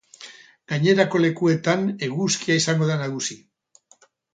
Gainerako 0.73 1.21
lekuetan 1.21 1.85
eguzkia 2.11 2.61
izango 2.65 2.93
da 2.93 3.01
nagusi. 3.07 3.43